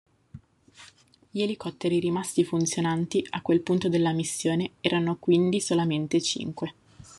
[1.29, 6.73] Gli elicotteri rimasti funzionanti a quel punto della missione erano quindi solamente cinque.